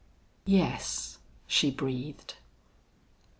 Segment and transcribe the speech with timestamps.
[0.47, 2.33] "Yes," she breathed.